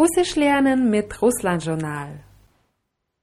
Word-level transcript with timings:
Russisch 0.00 0.36
lernen 0.36 0.90
mit 0.90 1.22
Russland-Journal. 1.22 2.20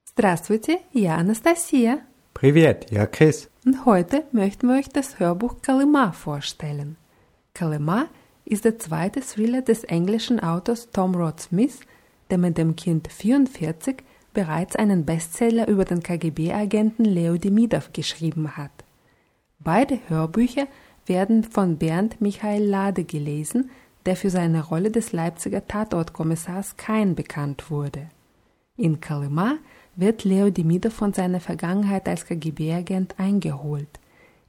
Здравствуйте, 0.04 0.78
я 0.92 1.16
Anastasia. 1.16 1.98
Привет, 2.34 2.86
я 2.90 3.06
Chris. 3.06 3.48
Und 3.64 3.84
heute 3.84 4.24
möchten 4.32 4.68
wir 4.68 4.76
euch 4.76 4.88
das 4.88 5.18
Hörbuch 5.18 5.62
Kalima 5.62 6.12
vorstellen. 6.12 6.96
Kalima 7.54 8.06
ist 8.44 8.64
der 8.64 8.78
zweite 8.78 9.20
Thriller 9.20 9.62
des 9.62 9.84
englischen 9.84 10.40
Autors 10.40 10.90
Tom 10.90 11.14
Rod 11.14 11.40
Smith, 11.40 11.80
der 12.30 12.38
mit 12.38 12.58
dem 12.58 12.76
Kind 12.76 13.08
44 13.08 14.02
bereits 14.32 14.76
einen 14.76 15.04
Bestseller 15.04 15.68
über 15.68 15.84
den 15.84 16.02
KGB-Agenten 16.02 17.04
Leo 17.04 17.36
Demidov 17.36 17.92
geschrieben 17.92 18.56
hat. 18.56 18.72
Beide 19.60 19.98
Hörbücher 20.08 20.66
werden 21.06 21.44
von 21.44 21.78
Bernd 21.78 22.20
Michael 22.20 22.64
Lade 22.64 23.04
gelesen, 23.04 23.70
der 24.09 24.15
für 24.15 24.31
seine 24.31 24.65
Rolle 24.65 24.89
des 24.89 25.11
Leipziger 25.11 25.67
Tatortkommissars 25.67 26.77
Kain 26.77 27.13
bekannt 27.13 27.69
wurde. 27.69 28.09
In 28.75 28.99
Kalima 29.01 29.57
wird 29.95 30.23
Leo 30.23 30.49
Demidov 30.49 30.93
von 30.93 31.13
seiner 31.13 31.39
Vergangenheit 31.39 32.09
als 32.09 32.25
KGB-Agent 32.25 33.19
eingeholt. 33.19 33.99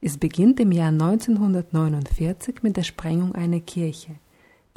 Es 0.01 0.17
beginnt 0.17 0.59
im 0.59 0.71
Jahr 0.71 0.89
1949 0.89 2.63
mit 2.63 2.75
der 2.75 2.81
Sprengung 2.81 3.35
einer 3.35 3.59
Kirche. 3.59 4.15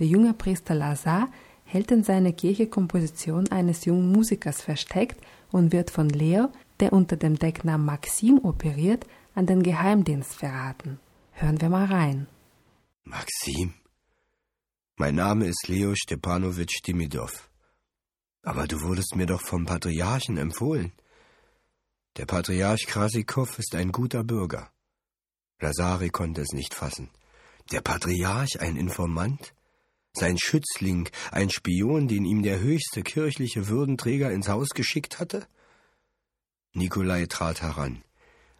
Der 0.00 0.06
junge 0.06 0.34
Priester 0.34 0.74
Lazar 0.74 1.28
hält 1.64 1.90
in 1.90 2.04
seiner 2.04 2.32
Kirche 2.32 2.66
Komposition 2.66 3.50
eines 3.50 3.86
jungen 3.86 4.12
Musikers 4.12 4.60
versteckt 4.60 5.18
und 5.50 5.72
wird 5.72 5.90
von 5.90 6.10
Leo, 6.10 6.50
der 6.80 6.92
unter 6.92 7.16
dem 7.16 7.38
Decknamen 7.38 7.86
Maxim 7.86 8.38
operiert, 8.42 9.06
an 9.34 9.46
den 9.46 9.62
Geheimdienst 9.62 10.34
verraten. 10.34 11.00
Hören 11.32 11.58
wir 11.62 11.70
mal 11.70 11.86
rein. 11.86 12.26
Maxim? 13.04 13.72
Mein 14.96 15.16
Name 15.16 15.46
ist 15.46 15.66
Leo 15.66 15.92
Stepanowitsch 15.96 16.80
Demidov. 16.86 17.50
Aber 18.42 18.68
du 18.68 18.80
wurdest 18.80 19.16
mir 19.16 19.26
doch 19.26 19.40
vom 19.40 19.66
Patriarchen 19.66 20.36
empfohlen. 20.36 20.92
Der 22.16 22.26
Patriarch 22.26 22.86
Krasikow 22.86 23.58
ist 23.58 23.74
ein 23.74 23.90
guter 23.90 24.22
Bürger. 24.22 24.70
Lazari 25.58 26.10
konnte 26.10 26.42
es 26.42 26.52
nicht 26.52 26.74
fassen. 26.74 27.10
Der 27.72 27.80
Patriarch, 27.80 28.60
ein 28.60 28.76
Informant? 28.76 29.52
Sein 30.12 30.38
Schützling, 30.38 31.08
ein 31.32 31.50
Spion, 31.50 32.06
den 32.06 32.24
ihm 32.24 32.44
der 32.44 32.60
höchste 32.60 33.02
kirchliche 33.02 33.66
Würdenträger 33.66 34.30
ins 34.30 34.48
Haus 34.48 34.68
geschickt 34.68 35.18
hatte? 35.18 35.48
Nikolai 36.72 37.26
trat 37.26 37.62
heran. 37.62 38.04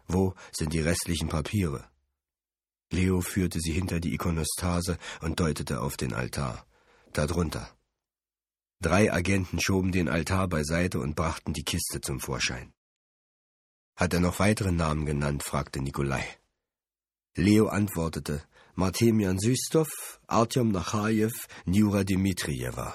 Wo 0.05 0.35
sind 0.51 0.73
die 0.73 0.81
restlichen 0.81 1.29
Papiere? 1.29 1.87
Leo 2.95 3.19
führte 3.19 3.59
sie 3.59 3.73
hinter 3.73 3.99
die 3.99 4.13
Ikonostase 4.13 4.97
und 5.21 5.39
deutete 5.39 5.81
auf 5.81 5.97
den 5.97 6.13
Altar. 6.13 6.65
Darunter. 7.11 7.69
Drei 8.81 9.11
Agenten 9.11 9.59
schoben 9.59 9.91
den 9.91 10.07
Altar 10.07 10.47
beiseite 10.47 10.99
und 10.99 11.15
brachten 11.15 11.53
die 11.53 11.63
Kiste 11.63 11.99
zum 11.99 12.19
Vorschein. 12.19 12.73
Hat 13.97 14.13
er 14.13 14.21
noch 14.21 14.39
weitere 14.39 14.71
Namen 14.71 15.05
genannt? 15.05 15.43
fragte 15.43 15.81
Nikolai. 15.81 16.25
Leo 17.35 17.67
antwortete, 17.67 18.43
Martemian 18.75 19.39
Systov, 19.39 19.89
Artyom 20.27 20.71
Nachajew, 20.71 21.33
Njura 21.65 22.03
Dmitrijewa. 22.03 22.93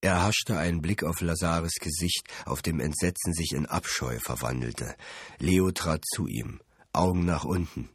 Er 0.00 0.22
haschte 0.22 0.58
einen 0.58 0.82
Blick 0.82 1.02
auf 1.02 1.20
Lazares 1.20 1.74
Gesicht, 1.80 2.28
auf 2.44 2.60
dem 2.62 2.78
Entsetzen 2.78 3.32
sich 3.32 3.52
in 3.52 3.66
Abscheu 3.66 4.18
verwandelte. 4.20 4.94
Leo 5.38 5.70
trat 5.70 6.04
zu 6.14 6.26
ihm, 6.26 6.60
Augen 6.92 7.24
nach 7.24 7.44
unten. 7.44 7.88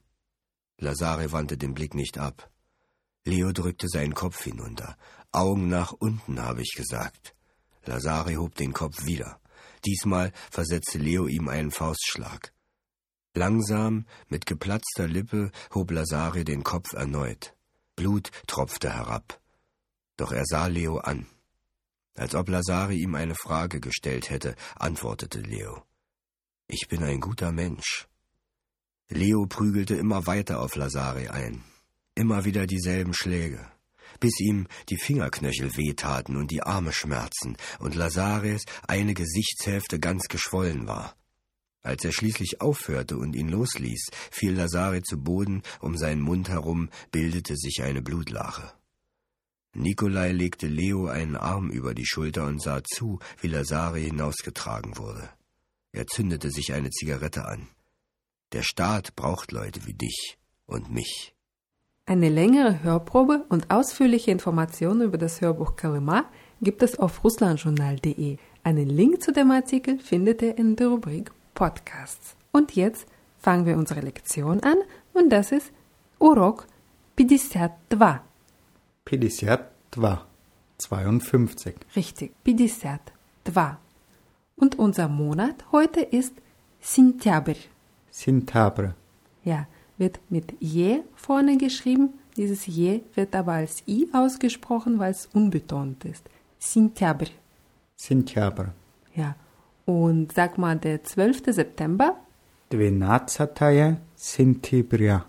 Lazare 0.80 1.32
wandte 1.32 1.58
den 1.58 1.74
Blick 1.74 1.94
nicht 1.94 2.18
ab. 2.18 2.50
Leo 3.26 3.52
drückte 3.52 3.88
seinen 3.88 4.14
Kopf 4.14 4.44
hinunter. 4.44 4.98
Augen 5.32 5.68
nach 5.68 5.92
unten, 5.92 6.42
habe 6.42 6.62
ich 6.62 6.74
gesagt. 6.76 7.36
Lazare 7.86 8.38
hob 8.38 8.56
den 8.56 8.74
Kopf 8.74 9.06
wieder. 9.06 9.40
Diesmal 9.86 10.32
versetzte 10.50 10.98
Leo 10.98 11.28
ihm 11.28 11.48
einen 11.48 11.72
Faustschlag. 11.72 12.54
Langsam, 13.36 14.06
mit 14.28 14.46
geplatzter 14.46 15.08
Lippe, 15.08 15.52
hob 15.74 15.92
Lazare 15.92 16.44
den 16.44 16.64
Kopf 16.64 16.94
erneut. 16.94 17.56
Blut 17.96 18.32
tropfte 18.48 18.92
herab. 18.92 19.40
Doch 20.18 20.32
er 20.32 20.46
sah 20.46 20.68
Leo 20.68 20.98
an. 20.98 21.28
Als 22.16 22.36
ob 22.36 22.50
Lazare 22.50 22.94
ihm 22.96 23.16
eine 23.16 23.36
Frage 23.36 23.80
gestellt 23.80 24.30
hätte, 24.30 24.56
antwortete 24.76 25.40
Leo. 25.40 25.84
Ich 26.68 26.88
bin 26.90 27.04
ein 27.04 27.22
guter 27.22 27.52
Mensch. 27.52 28.09
Leo 29.12 29.48
prügelte 29.48 29.96
immer 29.96 30.28
weiter 30.28 30.62
auf 30.62 30.76
Lazare 30.76 31.32
ein. 31.34 31.64
Immer 32.14 32.46
wieder 32.46 32.68
dieselben 32.68 33.16
Schläge, 33.16 33.66
bis 34.20 34.40
ihm 34.40 34.68
die 34.90 34.98
Fingerknöchel 34.98 35.76
wehtaten 35.78 36.36
und 36.36 36.52
die 36.52 36.62
Arme 36.62 36.94
schmerzen 36.94 37.58
und 37.80 37.96
Lazares 37.96 38.66
eine 38.88 39.16
Gesichtshälfte 39.16 40.00
ganz 40.00 40.28
geschwollen 40.28 40.88
war. 40.88 41.16
Als 41.82 42.06
er 42.06 42.12
schließlich 42.12 42.62
aufhörte 42.62 43.18
und 43.18 43.36
ihn 43.36 43.50
losließ, 43.50 44.10
fiel 44.30 44.54
Lazare 44.54 45.02
zu 45.02 45.18
Boden, 45.18 45.64
um 45.80 45.98
seinen 45.98 46.22
Mund 46.22 46.50
herum 46.50 46.90
bildete 47.12 47.56
sich 47.56 47.82
eine 47.82 48.04
Blutlache. 48.04 48.72
Nikolai 49.74 50.34
legte 50.34 50.68
Leo 50.68 51.08
einen 51.08 51.36
Arm 51.36 51.72
über 51.72 51.96
die 51.96 52.06
Schulter 52.06 52.46
und 52.46 52.62
sah 52.62 52.84
zu, 52.84 53.20
wie 53.42 53.48
Lazare 53.48 54.00
hinausgetragen 54.00 54.98
wurde. 54.98 55.30
Er 55.94 56.06
zündete 56.06 56.52
sich 56.52 56.74
eine 56.74 56.92
Zigarette 56.92 57.46
an. 57.46 57.70
Der 58.53 58.63
Staat 58.63 59.17
braucht 59.17 59.53
Leute 59.53 59.87
wie 59.87 59.95
dich 59.95 60.39
und 60.67 60.91
mich. 60.91 61.35
Eine 62.07 62.29
längere 62.29 62.83
Hörprobe 62.83 63.47
und 63.49 63.71
ausführliche 63.71 64.31
Informationen 64.31 65.01
über 65.01 65.19
das 65.19 65.41
Hörbuch 65.41 65.75
Kalima 65.75 66.27
gibt 66.61 66.83
es 66.83 66.99
auf 66.99 67.25
russlandjournal.de. 67.25 68.37
Einen 68.63 68.89
Link 68.89 69.23
zu 69.23 69.33
dem 69.33 69.51
Artikel 69.51 69.99
findet 69.99 70.43
ihr 70.43 70.57
in 70.59 70.77
der 70.77 70.89
Rubrik 70.89 71.33
Podcasts. 71.55 72.37
Und 72.53 72.77
jetzt 72.77 73.07
fangen 73.39 73.67
wir 73.67 73.77
unsere 73.77 74.01
Lektion 74.01 74.61
an 74.61 74.77
und 75.13 75.31
das 75.31 75.51
ist 75.51 75.73
Urok 76.19 76.67
52. 77.17 77.71
52. 79.07 80.19
52. 80.79 81.75
Richtig, 81.97 82.33
52. 82.45 83.15
Und 84.57 84.79
unser 84.79 85.09
Monat 85.09 85.65
heute 85.73 86.01
ist 86.01 86.35
Сентябрь. 86.81 87.57
Sintabr. 88.12 88.96
Ja, 89.44 89.68
wird 89.98 90.20
mit 90.30 90.54
je 90.60 91.02
vorne 91.16 91.58
geschrieben. 91.58 92.14
Dieses 92.38 92.66
je 92.66 93.02
wird 93.16 93.36
aber 93.36 93.54
als 93.54 93.84
i 93.88 94.08
ausgesprochen, 94.14 95.00
weil 95.00 95.12
es 95.12 95.28
unbetont 95.34 96.06
ist. 96.06 96.30
Sintabr. 96.58 97.28
Sintabr. 97.96 98.74
Ja. 99.16 99.36
Und 99.86 100.32
sag 100.34 100.58
mal, 100.58 100.78
der 100.78 101.04
12. 101.04 101.44
September? 101.48 102.18
Dvinadzataja 102.72 103.98
Sintibria. 104.16 105.26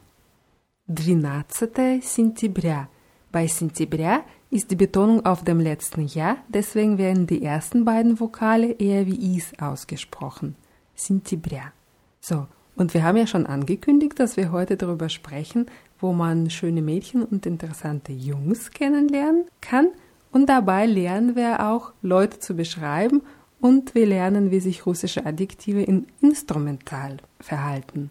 Dvinadzataja 0.86 2.00
Sintibria. 2.02 2.88
Bei 3.32 3.46
Sintibria 3.46 4.24
ist 4.50 4.70
die 4.70 4.76
Betonung 4.76 5.24
auf 5.24 5.44
dem 5.44 5.60
letzten 5.60 6.06
Jahr, 6.06 6.38
deswegen 6.48 6.98
werden 6.98 7.26
die 7.26 7.42
ersten 7.42 7.84
beiden 7.84 8.18
Vokale 8.18 8.72
eher 8.72 9.06
wie 9.06 9.36
Is 9.36 9.52
ausgesprochen. 9.58 10.56
Sintibria. 10.94 11.72
So, 12.20 12.46
und 12.80 12.94
wir 12.94 13.04
haben 13.04 13.18
ja 13.18 13.26
schon 13.26 13.44
angekündigt, 13.44 14.18
dass 14.18 14.38
wir 14.38 14.52
heute 14.52 14.78
darüber 14.78 15.10
sprechen, 15.10 15.66
wo 15.98 16.14
man 16.14 16.48
schöne 16.48 16.80
Mädchen 16.80 17.22
und 17.22 17.44
interessante 17.44 18.10
Jungs 18.10 18.70
kennenlernen 18.70 19.44
kann. 19.60 19.88
Und 20.32 20.48
dabei 20.48 20.86
lernen 20.86 21.36
wir 21.36 21.68
auch 21.68 21.92
Leute 22.00 22.38
zu 22.38 22.54
beschreiben 22.56 23.20
und 23.60 23.94
wir 23.94 24.06
lernen, 24.06 24.50
wie 24.50 24.60
sich 24.60 24.86
russische 24.86 25.26
Adjektive 25.26 25.82
in 25.82 26.06
Instrumental 26.22 27.18
verhalten. 27.38 28.08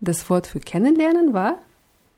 Das 0.00 0.30
Wort 0.30 0.46
für 0.46 0.60
kennenlernen 0.60 1.34
war 1.34 1.58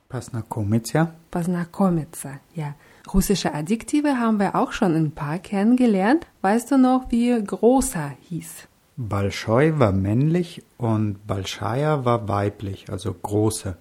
Pasnakomitsa. 0.08 1.12
Pasnakomitsa, 1.32 2.38
ja. 2.55 2.76
Russische 3.12 3.52
Adjektive 3.52 4.20
haben 4.20 4.38
wir 4.38 4.55
auch 4.55 4.70
schon 4.70 4.94
ein 4.94 5.11
paar 5.11 5.40
kennengelernt. 5.40 6.28
Weißt 6.43 6.70
du 6.70 6.78
noch, 6.78 7.11
wie 7.11 7.43
großer 7.44 8.12
hieß? 8.20 8.68
Balschoi 8.98 9.80
war 9.80 9.92
männlich 9.92 10.63
und 10.77 11.25
Balschaya 11.25 12.06
war 12.06 12.27
weiblich, 12.27 12.92
also 12.92 13.13
große. 13.13 13.75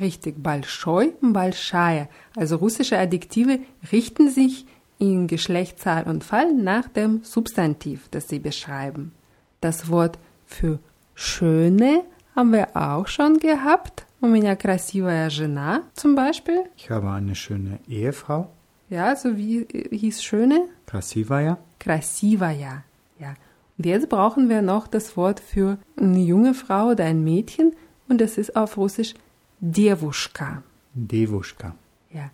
Richtig, 0.00 0.42
Balschoi 0.42 1.12
und 1.20 1.34
Balschaya. 1.34 2.08
Also 2.36 2.56
russische 2.56 2.98
Adjektive 2.98 3.60
richten 3.92 4.30
sich 4.30 4.66
in 4.98 5.26
Geschlechtszahl 5.26 6.04
und 6.04 6.24
Fall 6.24 6.52
nach 6.54 6.88
dem 6.88 7.22
Substantiv, 7.24 8.08
das 8.10 8.28
sie 8.28 8.38
beschreiben. 8.38 9.12
Das 9.60 9.88
Wort 9.88 10.18
für 10.46 10.78
schöne 11.14 12.02
haben 12.34 12.52
wir 12.52 12.68
auch 12.74 13.06
schon 13.06 13.38
gehabt. 13.38 14.06
У 14.20 14.26
меня 14.26 14.56
красивая 14.56 15.28
жена 15.28 15.82
zum 15.94 16.14
Beispiel. 16.14 16.64
Ich 16.76 16.90
habe 16.90 17.10
eine 17.10 17.34
schöne 17.34 17.78
Ehefrau. 17.86 18.48
Ja, 18.88 19.14
so 19.16 19.36
wie 19.36 19.62
äh, 19.62 19.96
hieß 19.96 20.22
schöne? 20.22 20.68
Krasivaya. 20.86 21.58
Krasivaya. 21.78 22.84
Ja. 23.18 23.34
Und 23.78 23.86
jetzt 23.86 24.08
brauchen 24.08 24.48
wir 24.48 24.62
noch 24.62 24.86
das 24.86 25.16
Wort 25.16 25.40
für 25.40 25.78
eine 25.96 26.20
junge 26.20 26.54
Frau 26.54 26.90
oder 26.90 27.04
ein 27.04 27.24
Mädchen 27.24 27.72
und 28.08 28.20
das 28.20 28.38
ist 28.38 28.56
auf 28.56 28.76
Russisch 28.76 29.14
Девушка. 29.60 30.62
Devushka. 30.94 31.74
Ja. 32.12 32.30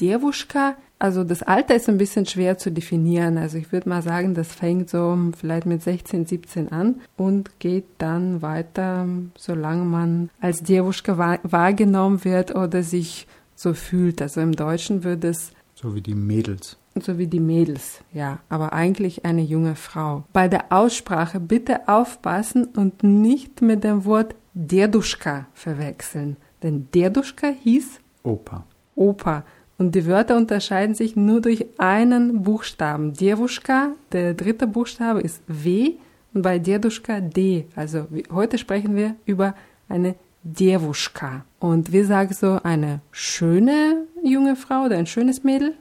Девушка 0.00 0.76
Also 0.98 1.24
das 1.24 1.42
Alter 1.42 1.74
ist 1.74 1.88
ein 1.88 1.98
bisschen 1.98 2.26
schwer 2.26 2.58
zu 2.58 2.70
definieren. 2.70 3.36
Also 3.36 3.58
ich 3.58 3.72
würde 3.72 3.88
mal 3.88 4.02
sagen, 4.02 4.34
das 4.34 4.52
fängt 4.52 4.88
so 4.88 5.18
vielleicht 5.36 5.66
mit 5.66 5.82
16, 5.82 6.26
17 6.26 6.70
an 6.70 7.00
und 7.16 7.58
geht 7.58 7.86
dann 7.98 8.40
weiter, 8.40 9.06
solange 9.36 9.84
man 9.84 10.30
als 10.40 10.62
Девушка 10.62 11.18
wahrgenommen 11.42 12.24
wird 12.24 12.54
oder 12.54 12.82
sich 12.84 13.26
so 13.56 13.74
fühlt. 13.74 14.22
Also 14.22 14.40
im 14.40 14.52
Deutschen 14.52 15.02
würde 15.02 15.28
es 15.28 15.52
so 15.74 15.94
wie 15.96 16.00
die 16.00 16.14
Mädels. 16.14 16.76
So 17.01 17.17
wie 17.17 17.27
die 17.27 17.39
Mädels, 17.39 18.01
ja, 18.13 18.39
aber 18.49 18.73
eigentlich 18.73 19.25
eine 19.25 19.41
junge 19.41 19.75
Frau. 19.75 20.23
Bei 20.33 20.47
der 20.47 20.65
Aussprache 20.71 21.39
bitte 21.39 21.87
aufpassen 21.87 22.65
und 22.65 23.03
nicht 23.03 23.61
mit 23.61 23.83
dem 23.83 24.05
Wort 24.05 24.35
Derduschka 24.53 25.47
verwechseln, 25.53 26.37
denn 26.63 26.87
Derduschka 26.93 27.47
hieß 27.47 27.99
Opa. 28.23 28.65
Opa. 28.95 29.43
Und 29.77 29.93
die 29.93 30.05
Wörter 30.07 30.35
unterscheiden 30.35 30.95
sich 30.95 31.15
nur 31.15 31.39
durch 31.39 31.65
einen 31.77 32.41
Buchstaben. 32.41 33.13
Djewuschka, 33.13 33.91
der 34.11 34.33
dritte 34.33 34.67
Buchstabe 34.67 35.21
ist 35.21 35.41
W 35.47 35.93
und 36.33 36.41
bei 36.41 36.59
Derduschka 36.59 37.21
D. 37.21 37.67
Also 37.75 38.07
heute 38.31 38.57
sprechen 38.57 38.95
wir 38.95 39.15
über 39.25 39.53
eine 39.87 40.15
Djewuschka. 40.43 41.45
Und 41.59 41.91
wir 41.91 42.05
sagen 42.05 42.33
so 42.33 42.59
eine 42.63 43.01
schöne 43.11 44.03
junge 44.23 44.55
Frau 44.55 44.85
oder 44.85 44.97
ein 44.97 45.07
schönes 45.07 45.43
Mädel 45.43 45.75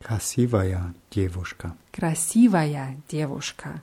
Красивая 0.00 0.94
девушка. 1.14 1.76
Красивая 1.92 2.96
девушка. 3.10 3.82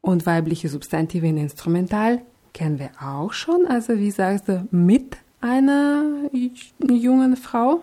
Und 0.00 0.26
weibliche 0.26 0.68
Substantive 0.68 1.26
in 1.26 1.36
Instrumental 1.36 2.22
kennen 2.52 2.78
wir 2.78 2.90
auch 3.00 3.32
schon. 3.32 3.66
Also 3.66 3.98
wie 3.98 4.10
sagst 4.10 4.48
du 4.48 4.66
mit 4.70 5.16
einer 5.40 6.30
jungen 6.88 7.36
Frau? 7.36 7.82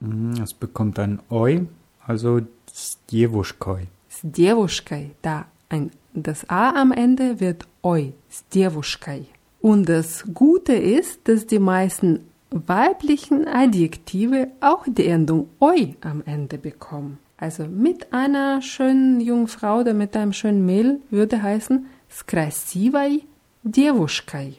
Mhm, 0.00 0.40
es 0.42 0.54
bekommt 0.54 0.98
ein 0.98 1.20
Oi, 1.30 1.66
also 2.06 2.40
с 2.72 2.98
девушкой. 3.10 3.88
С 4.08 4.20
девушкой, 4.22 5.14
da. 5.22 5.46
Ein, 5.68 5.90
das 6.12 6.48
A 6.48 6.80
am 6.80 6.92
Ende 6.92 7.40
wird 7.40 7.66
Oi, 7.82 8.12
с 8.30 8.44
девушкой. 8.52 9.26
Und 9.60 9.88
das 9.88 10.24
Gute 10.34 10.74
ist, 10.74 11.26
dass 11.26 11.46
die 11.46 11.58
meisten 11.58 12.20
weiblichen 12.50 13.48
Adjektive 13.48 14.48
auch 14.60 14.84
die 14.86 15.06
Endung 15.06 15.48
oi 15.60 15.96
am 16.00 16.22
Ende 16.24 16.58
bekommen. 16.58 17.18
Also 17.36 17.66
mit 17.66 18.12
einer 18.12 18.62
schönen 18.62 19.20
jungen 19.20 19.48
Frau 19.48 19.80
oder 19.80 19.92
mit 19.92 20.16
einem 20.16 20.32
schönen 20.32 20.64
Mädel 20.64 21.00
würde 21.10 21.42
heißen 21.42 21.86
с 22.08 22.24
красивой 22.24 23.24
девушкой. 23.64 24.58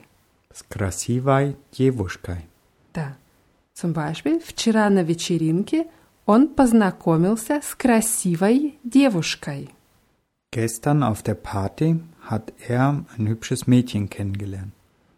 С 0.54 0.64
красивой 0.68 1.56
девушкой. 1.72 2.48
Да. 2.94 3.18
Zum 3.74 3.94
Beispiel, 3.94 4.40
вчера 4.40 4.90
на 4.90 5.04
вечеринке 5.04 5.88
он 6.26 6.48
познакомился 6.48 7.62
с 7.62 7.76
красивой 7.76 8.78
девушкой. 8.84 9.70
Gestern 10.52 11.04
auf 11.04 11.22
der 11.24 11.36
Party 11.36 12.00
hat 12.30 12.54
er 12.68 13.04
ein 13.18 13.28
hübsches 13.28 13.68
Mädchen 13.68 14.10
kennengelernt. 14.10 14.72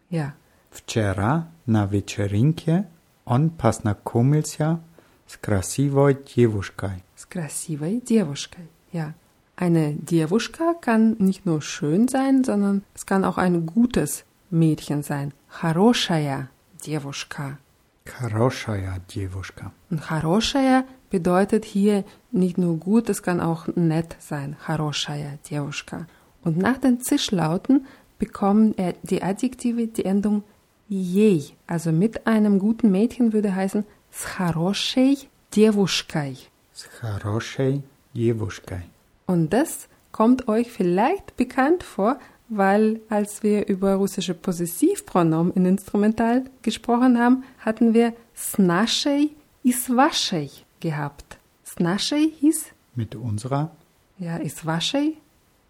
Ja. 0.09 0.33
Вчера 0.71 1.47
на 1.65 1.85
вечеринке 1.85 2.87
он 3.25 3.49
познакомился 3.49 4.79
с 5.27 5.37
красивой 5.37 6.17
девушкой. 6.35 7.03
С 7.15 7.25
красивой 7.25 8.01
девушкой, 8.01 8.67
ja. 8.91 9.13
Eine 9.59 9.95
Девушка 9.95 10.75
kann 10.79 11.15
nicht 11.17 11.47
nur 11.47 11.63
schön 11.63 12.07
sein, 12.07 12.43
sondern 12.43 12.83
es 12.93 13.07
kann 13.07 13.25
auch 13.25 13.39
ein 13.39 13.65
gutes 13.65 14.23
Mädchen 14.51 15.01
sein. 15.01 15.33
Хорошая 15.49 16.49
девушка. 16.85 17.57
Хорошая 18.05 19.01
девушка. 19.09 19.71
Und 19.89 19.99
хорошая 20.01 20.85
bedeutet 21.09 21.65
hier 21.65 22.05
nicht 22.31 22.59
nur 22.59 22.77
gut, 22.77 23.09
es 23.09 23.23
kann 23.23 23.41
auch 23.41 23.67
nett 23.75 24.15
sein. 24.19 24.55
Хорошая 24.59 25.39
девушка. 25.49 26.05
Und 26.43 26.57
nach 26.57 26.77
den 26.77 27.01
Zischlauten 27.01 27.87
bekommen 28.19 28.75
die 29.03 29.23
Adjektive 29.23 29.87
die 29.87 30.05
Endung 30.05 30.43
jej. 30.91 31.53
Also 31.67 31.91
mit 31.91 32.27
einem 32.27 32.59
guten 32.59 32.91
Mädchen 32.91 33.33
würde 33.33 33.55
heißen 33.55 33.85
с 34.11 34.25
хорошей 34.25 35.29
девушкой. 35.53 36.37
С 36.73 36.83
хорошей 37.01 37.83
девушкой. 38.13 38.83
Und 39.25 39.51
das 39.51 39.87
kommt 40.11 40.47
euch 40.47 40.71
vielleicht 40.71 41.35
bekannt 41.37 41.83
vor, 41.83 42.17
weil 42.49 43.01
als 43.09 43.43
wir 43.43 43.67
über 43.67 43.95
russische 43.95 44.33
Possessivpronomen 44.33 45.53
in 45.53 45.65
Instrumental 45.65 46.45
gesprochen 46.61 47.19
haben, 47.19 47.43
hatten 47.59 47.93
wir 47.93 48.13
с 48.33 48.57
нашей 48.57 49.35
и 49.63 49.73
с 49.73 49.89
вашей 49.89 50.49
gehabt. 50.79 51.37
С 51.63 51.79
нашей 51.79 52.31
hieß 52.39 52.71
mit 52.95 53.15
unserer. 53.15 53.71
Ja, 54.17 54.37
ist 54.37 54.65
вашей? 54.65 55.17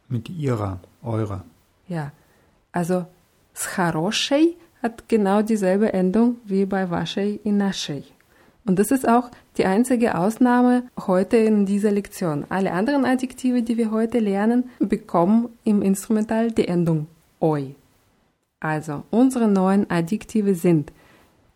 Mit 0.08 0.30
ihrer, 0.30 0.80
eurer. 1.02 1.44
Ja, 1.88 2.12
also 2.72 3.08
с 3.54 3.66
хорошей 3.66 4.58
hat 4.82 5.08
genau 5.10 5.42
dieselbe 5.42 5.94
Endung 5.94 6.38
wie 6.46 6.66
bei 6.66 6.90
waschei 6.90 7.40
in 7.44 7.58
naschei. 7.58 8.04
Und 8.66 8.80
das 8.80 8.92
ist 8.92 9.08
auch 9.08 9.32
die 9.58 9.66
einzige 9.66 10.18
Ausnahme 10.18 10.84
heute 11.08 11.38
in 11.38 11.66
dieser 11.66 11.92
Lektion. 11.92 12.46
Alle 12.50 12.74
anderen 12.74 13.06
Adjektive, 13.06 13.62
die 13.64 13.78
wir 13.78 13.92
heute 13.92 14.20
lernen, 14.20 14.70
bekommen 14.80 15.50
im 15.64 15.82
Instrumental 15.82 16.52
die 16.52 16.68
Endung 16.68 17.08
oi. 17.40 17.76
Also, 18.60 19.04
unsere 19.10 19.48
neuen 19.48 19.90
Adjektive 19.90 20.56
sind 20.56 20.92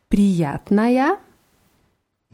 приятная. 0.09 1.17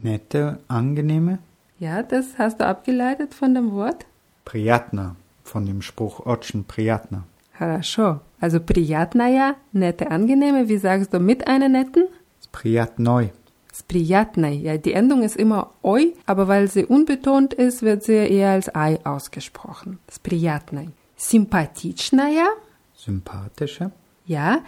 Nette, 0.00 0.60
angenehme. 0.68 1.38
Ja, 1.80 2.02
das 2.02 2.38
hast 2.38 2.60
du 2.60 2.66
abgeleitet 2.66 3.34
von 3.34 3.54
dem 3.54 3.72
Wort? 3.72 4.06
Приятно, 4.44 5.16
von 5.42 5.66
dem 5.66 5.82
Spruch 5.82 6.24
Otschen 6.24 6.64
приятно. 6.64 7.24
Хорошо. 7.58 8.20
Also 8.43 8.59
Priyatnaya, 8.59 9.55
nette, 9.71 10.11
angenehme. 10.11 10.67
Wie 10.67 10.77
sagst 10.77 11.13
du 11.13 11.19
mit 11.21 11.47
einer 11.47 11.69
netten? 11.69 12.09
Spriyatnoi. 12.43 13.31
Sprijatnai. 13.73 14.55
Ja, 14.55 14.75
die 14.75 14.91
Endung 14.91 15.23
ist 15.23 15.37
immer 15.37 15.69
oi, 15.81 16.13
aber 16.25 16.49
weil 16.49 16.69
sie 16.69 16.83
unbetont 16.83 17.53
ist, 17.53 17.83
wird 17.83 18.03
sie 18.03 18.11
eher 18.11 18.49
als 18.51 18.75
ei 18.75 18.99
ausgesprochen. 19.05 19.99
Sprijatnai. 20.11 20.89
Sympathischnaja. 21.15 22.47
Sympathische. 22.93 23.91
Ja, 24.25 24.59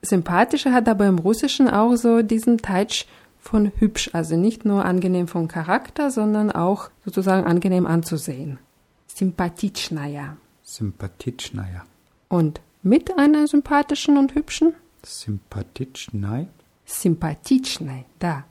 sympathische 0.00 0.72
hat 0.72 0.88
aber 0.88 1.08
im 1.08 1.18
Russischen 1.18 1.68
auch 1.68 1.96
so 1.96 2.22
diesen 2.22 2.58
Touch 2.58 3.08
von 3.40 3.72
hübsch, 3.78 4.10
also 4.12 4.36
nicht 4.36 4.64
nur 4.64 4.84
angenehm 4.84 5.26
vom 5.26 5.48
Charakter, 5.48 6.12
sondern 6.12 6.52
auch 6.52 6.90
sozusagen 7.04 7.44
angenehm 7.48 7.84
anzusehen. 7.84 8.60
Sympathischnaja. 9.08 10.36
Sympathischnaja. 10.62 11.84
Und 12.28 12.60
mit 12.82 13.18
einer 13.18 13.46
sympathischen 13.46 14.16
und 14.16 14.34
hübschen? 14.34 14.74
Sympathichnej. 15.04 16.48
Sympathichnej, 16.84 18.04
da. 18.18 18.44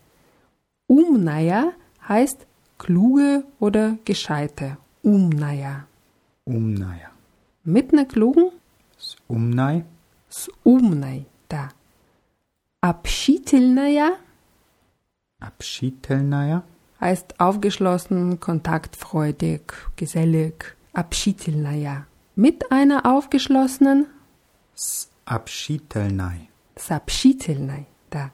Umnaja 0.87 1.73
heißt 2.07 2.45
kluge 2.77 3.43
oder 3.59 3.97
gescheite. 4.05 4.77
Umnaja. 5.03 5.87
Umnaja. 6.45 7.11
Mit 7.63 7.93
einer 7.93 8.05
klugen? 8.05 8.51
S 8.97 9.17
umnai, 10.63 11.25
da. 11.49 11.69
Abschitelnaja 12.81 14.11
Abschitelnaja 15.39 16.63
heißt 16.99 17.39
aufgeschlossen, 17.39 18.39
kontaktfreudig, 18.39 19.73
gesellig. 19.95 20.75
Abschitelnaja. 20.93 22.07
Mit 22.35 22.71
einer 22.71 23.05
aufgeschlossenen? 23.05 24.07
S 24.76 25.08
Abschitelnai. 25.24 26.48
Sapschitelnai, 26.76 27.86
da. 28.10 28.32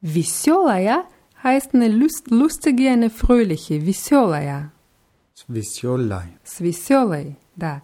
Веселая 0.00 1.04
heißt 1.42 1.74
eine 1.74 1.88
lustige, 1.88 2.90
eine 2.90 3.10
fröhliche. 3.10 3.78
Веселая. 3.78 4.72
Svisiolai. 5.34 6.38
С 6.44 6.60
веселой, 6.60 7.36
да. 7.56 7.82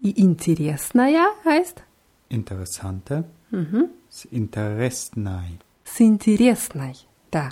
И 0.00 0.22
интересная 0.22 1.28
heißt? 1.44 1.82
Interessante. 2.30 3.24
Mhm. 3.50 3.90
S 4.10 4.26
Interessnai. 4.30 5.58
С 5.84 6.00
интересной, 6.00 6.96
да. 7.30 7.50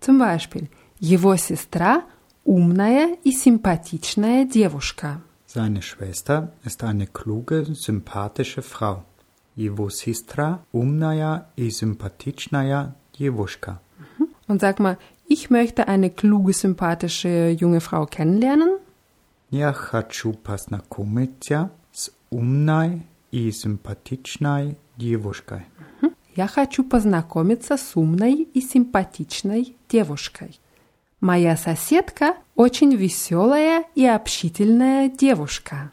Zum 0.00 0.18
Beispiel, 0.18 0.70
его 0.98 1.36
сестра 1.36 2.04
умная 2.44 3.16
и 3.24 3.32
симпатичная 3.32 4.44
девушка. 4.44 5.20
Seine 5.54 5.82
Schwester 5.82 6.52
ist 6.64 6.84
eine 6.84 7.06
kluge, 7.06 7.64
sympathische 7.74 8.62
Frau. 8.62 9.04
Его 9.56 9.90
сестра 9.90 10.60
умная 10.72 11.48
и 11.56 11.70
симпатичная 11.70 12.94
девушка. 13.18 13.80
Und 14.46 14.60
sag 14.60 14.80
mal, 14.80 14.98
ich 15.26 15.50
möchte 15.50 15.86
eine 15.88 16.10
kluge, 16.10 16.52
sympathische 16.52 17.50
junge 17.50 17.80
Frau 17.80 18.06
kennenlernen. 18.06 18.78
Я 19.50 19.72
хочу 19.72 20.32
познакомиться 20.32 21.70
с 21.92 22.12
умной 22.30 23.02
и 23.32 23.50
симпатичной 23.50 24.76
девушкой. 24.96 25.66
Я 26.36 26.46
хочу 26.46 26.84
познакомиться 26.84 27.76
с 27.76 27.96
умной 27.96 28.48
и 28.54 28.60
симпатичной 28.60 29.76
девушкой. 29.88 30.60
Моя 31.20 31.56
соседка 31.56 32.36
очень 32.54 32.94
веселая 32.96 33.84
и 33.94 34.06
общительная 34.06 35.08
девушка. 35.08 35.92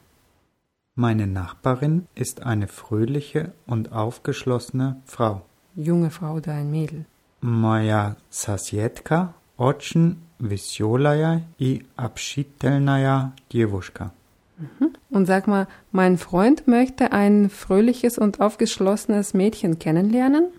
Meine 0.96 1.28
Nachbarin 1.28 2.08
ist 2.16 2.42
eine 2.42 2.68
fröhliche 2.68 3.54
und 3.68 3.92
aufgeschlossene 3.92 5.02
Frau. 5.06 5.44
Junge 5.76 6.10
Frau 6.10 6.34
oder 6.36 6.54
ein 6.54 6.72
Mädel. 6.72 7.06
Моя 7.42 8.18
соседка 8.32 9.36
очень 9.58 10.18
веселая 10.40 11.44
и 11.60 11.86
общительная 11.96 13.34
девушка. 13.52 14.12
Und 15.12 15.28
sag 15.28 15.48
mal, 15.48 15.68
mein 15.92 16.18
Freund 16.18 16.68
möchte 16.68 17.12
ein 17.12 17.50
fröhliches 17.50 18.18
und 18.18 18.40
aufgeschlossenes 18.42 19.34
Mädchen 19.34 19.78
kennenlernen? 19.78 20.52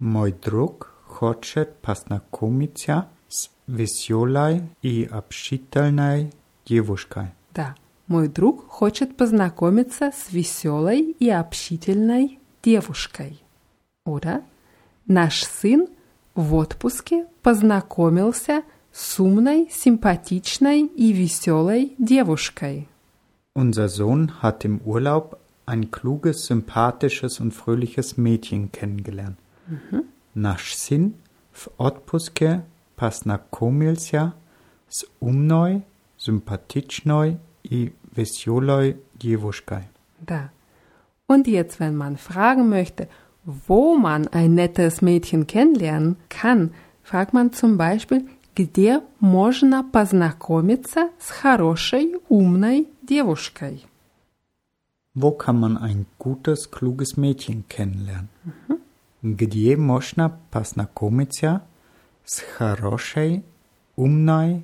Мой 0.00 0.32
друг 0.32 0.92
хочет 1.06 1.76
познакомиться 1.82 3.06
с 3.13 3.13
веселой 3.67 4.63
и 4.81 5.07
общительной 5.09 6.31
девушкой. 6.65 7.27
Да. 7.53 7.75
Мой 8.07 8.27
друг 8.27 8.67
хочет 8.69 9.17
познакомиться 9.17 10.11
с 10.15 10.31
веселой 10.31 11.15
и 11.19 11.29
общительной 11.29 12.39
девушкой. 12.63 13.41
Oder? 14.05 14.43
Наш 15.07 15.43
сын 15.43 15.87
в 16.35 16.53
отпуске 16.53 17.25
познакомился 17.41 18.63
с 18.91 19.19
умной, 19.19 19.69
симпатичной 19.71 20.81
и 20.85 21.11
веселой 21.13 21.95
девушкой. 21.97 22.87
Unser 23.55 23.87
Sohn 23.87 24.41
hat 24.41 24.65
im 24.65 24.81
Urlaub 24.85 25.37
ein 25.65 25.89
kluges, 25.89 26.45
sympathisches 26.45 27.39
und 27.39 27.53
fröhliches 27.53 28.17
Mädchen 28.17 28.71
kennengelernt. 28.71 29.37
Naš 30.33 30.75
sin 30.75 31.13
v 31.51 31.69
odpuske 31.77 32.63
познакомился 32.96 34.34
с 34.88 35.04
умной, 35.20 35.82
sympatичной 36.18 37.38
и 37.62 37.92
веселой 38.14 38.98
девушкой. 39.14 39.88
Da. 40.20 40.50
Und 41.26 41.46
jetzt, 41.46 41.80
wenn 41.80 41.96
man 41.96 42.16
fragen 42.16 42.68
möchte, 42.68 43.08
wo 43.44 43.94
man 43.96 44.26
ein 44.28 44.54
nettes 44.54 45.00
Mädchen 45.00 45.46
kennenlernen 45.46 46.16
kann, 46.28 46.72
fragt 47.02 47.32
man 47.32 47.52
zum 47.52 47.78
Beispiel, 47.78 48.28
где 48.54 49.00
можно 49.20 49.84
познакомиться 49.84 51.10
с 51.18 51.30
хорошей, 51.30 52.16
умной 52.28 52.88
девушкой. 53.02 53.86
Wo 55.14 55.32
kann 55.32 55.58
man 55.58 55.76
ein 55.76 56.06
gutes, 56.18 56.70
kluges 56.70 57.16
Mädchen 57.16 57.64
kennenlernen? 57.68 58.28
Где 59.22 59.76
можно 59.76 60.38
познакомиться 60.50 61.62
с 62.24 62.40
хорошей, 62.58 63.42
умной 63.96 64.62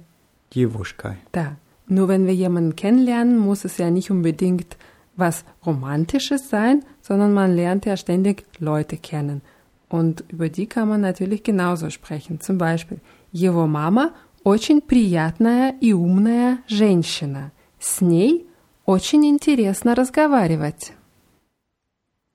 девушкой? 0.51 1.17
Da. 1.33 1.57
Nur 1.89 2.09
wenn 2.09 2.27
wir 2.27 2.35
jemanden 2.35 2.75
kennenlernen, 2.75 3.39
muss 3.39 3.65
es 3.65 3.79
ja 3.79 3.91
nicht 3.91 4.11
unbedingt 4.11 4.77
was 5.17 5.45
Romantisches 5.65 6.51
sein, 6.51 6.85
sondern 7.01 7.33
man 7.33 7.55
lernt 7.55 7.87
ja 7.87 7.97
ständig 7.97 8.45
Leute 8.59 8.97
kennen. 8.97 9.43
Und 9.89 10.25
über 10.29 10.49
die 10.49 10.67
kann 10.67 10.89
man 10.89 11.01
natürlich 11.01 11.43
genauso 11.43 11.91
sprechen. 11.91 12.41
Zum 12.41 12.59
Beispiel, 12.59 13.01
его 13.33 13.67
мама 13.67 14.13
очень 14.43 14.81
приятная 14.81 15.75
и 15.81 15.93
умная 15.93 16.59
женщина. 16.69 17.53
С 17.79 18.01
ней 18.01 18.47
очень 18.85 19.25
интересно 19.25 19.95
разговаривать. 19.95 20.93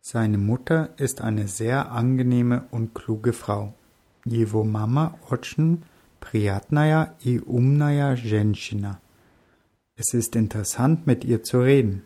Seine 0.01 0.37
Mutter 0.37 0.89
ist 0.97 1.21
eine 1.21 1.47
sehr 1.47 1.91
angenehme 1.91 2.67
und 2.71 2.95
kluge 2.95 3.33
Frau. 3.33 3.73
Его 4.25 4.63
мама 4.63 5.17
очень 5.29 5.83
приятная 6.19 7.15
и 7.21 7.39
умная 7.39 8.15
женщина. 8.15 8.99
Es 9.97 10.13
ist 10.13 10.35
interessant, 10.35 11.05
mit 11.05 11.23
ihr 11.23 11.43
zu 11.43 11.59
reden. 11.59 12.05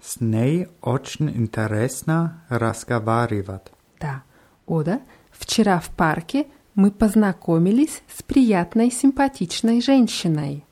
С 0.00 0.20
ней 0.20 0.68
очень 0.80 1.28
интересно 1.28 2.44
разговаривать. 2.48 3.72
Да. 4.00 4.22
Oder 4.66 5.00
вчера 5.32 5.80
в 5.80 5.90
парке 5.90 6.46
мы 6.74 6.90
познакомились 6.92 8.02
с 8.08 8.22
приятной, 8.22 8.90
симпатичной 8.90 9.80
женщиной. 9.80 10.64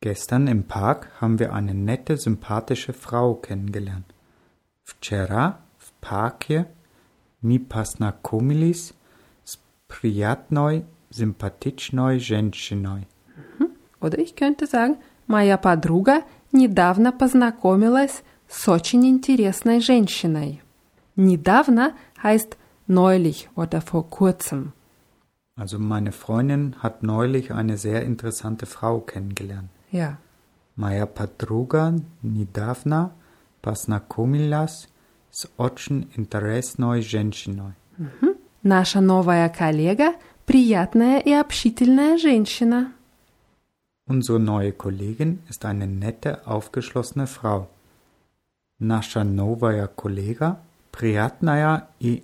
Gestern 0.00 0.46
im 0.46 0.64
Park 0.64 1.08
haben 1.20 1.38
wir 1.38 1.52
eine 1.52 1.74
nette, 1.74 2.16
sympathische 2.16 2.92
Frau 2.92 3.34
kennengelernt. 3.34 4.06
Вчера 4.84 5.60
в 5.78 5.92
парке 6.00 6.68
мы 7.40 7.58
познакомились 7.58 8.88
с 8.88 8.94
приятной, 9.90 10.84
симпатичной 11.10 12.18
женщиной. 12.18 13.06
Oder 14.00 14.18
ich 14.18 14.36
könnte 14.36 14.66
sagen, 14.66 14.96
моя 15.26 15.56
подруга 15.56 16.22
недавно 16.52 17.12
познакомилась 17.12 18.22
с 18.48 18.68
очень 18.68 19.06
интересной 19.06 19.80
женщиной. 19.80 20.62
Недавно 21.16 21.94
heißt 22.22 22.56
neulich 22.86 23.48
oder 23.56 23.80
vor 23.80 24.08
kurzem. 24.10 24.72
Also 25.58 25.78
meine 25.78 26.12
Freundin 26.12 26.76
hat 26.82 27.02
neulich 27.02 27.50
eine 27.52 27.78
sehr 27.78 28.02
interessante 28.04 28.66
Frau 28.66 29.00
kennengelernt. 29.00 29.70
Ja. 29.90 30.18
Моя 30.76 31.06
подруга 31.06 31.94
недавно 32.20 33.12
познакомилась 33.62 34.88
с 35.30 35.48
очень 35.56 36.10
интересной 36.14 37.00
женщиной. 37.00 37.72
Наша 38.63 39.01
новая 39.01 39.49
коллега– 39.49 40.13
приятная 40.45 41.17
и 41.19 41.31
общительная 41.31 42.19
женщина. 42.19 42.93
Unsere 44.07 44.39
neue 44.39 44.71
Kollegin 44.71 45.39
ist 45.49 45.65
eine 45.65 45.87
nette, 45.87 46.45
aufgeschlossene 46.45 47.25
Frau. 47.25 47.67
Наша 48.77 49.23
новая 49.23 49.87
коллега– 49.87 50.59
приятная 50.91 51.87
и 51.99 52.23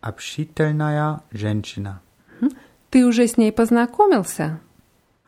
общительная 0.00 1.20
женщина. 1.30 2.00
Ты 2.90 3.06
уже 3.06 3.28
с 3.28 3.36
ней 3.36 3.52
познакомился? 3.52 4.58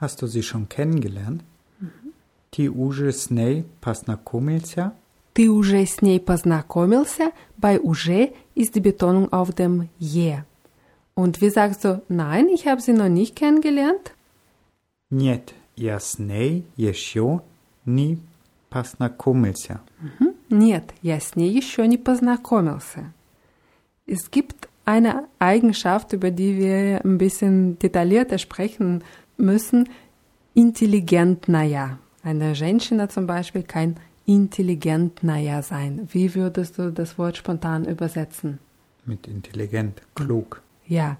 Hast 0.00 0.22
du 0.22 0.26
sie 0.26 0.42
schon 0.42 0.66
kennengelernt? 0.68 1.42
Ты 2.50 2.68
уже 2.68 3.12
с 3.12 3.30
ней 3.30 3.64
познакомился? 3.80 4.92
Ты 5.37 5.49
уже 5.49 5.85
с 5.85 6.01
ней 6.01 6.19
познакомился? 6.19 7.31
Bei 7.57 7.79
уже 7.79 8.33
ist 8.55 8.75
die 8.75 8.81
Betonung 8.81 9.31
auf 9.33 9.51
dem 9.51 9.89
je. 9.97 10.43
Und 11.15 11.41
wie 11.41 11.49
sagst 11.49 11.83
du, 11.85 12.01
nein, 12.07 12.47
ich 12.49 12.67
habe 12.67 12.81
sie 12.81 12.93
noch 12.93 13.09
nicht 13.09 13.35
kennengelernt? 13.35 14.13
Нет, 15.09 15.53
я 15.75 15.99
с 15.99 16.17
ней 16.17 16.65
еще 16.75 17.41
не 17.85 18.19
познакомился. 18.69 19.81
Нет, 20.49 20.93
я 21.01 21.19
с 21.19 21.35
ней 21.35 21.51
еще 21.51 21.87
не 21.87 21.97
познакомился. 21.97 23.13
Es 24.05 24.29
gibt 24.31 24.67
eine 24.85 25.27
Eigenschaft, 25.39 26.13
über 26.13 26.31
die 26.31 26.57
wir 26.57 27.01
ein 27.05 27.17
bisschen 27.17 27.79
detaillierter 27.79 28.37
sprechen 28.37 29.03
müssen, 29.37 29.89
intelligentnaja. 30.53 31.99
Eine 32.23 32.55
Женщина 32.55 33.09
zum 33.09 33.27
Beispiel 33.27 33.63
kann 34.28 34.34
intelligentnaja 34.34 35.62
sein. 35.62 36.08
Wie 36.12 36.34
würdest 36.34 36.78
du 36.78 36.92
das 36.92 37.18
Wort 37.18 37.36
spontan 37.36 37.84
übersetzen? 37.84 38.58
Mit 39.06 39.26
intelligent, 39.26 40.02
klug. 40.14 40.60
Ja, 40.86 41.16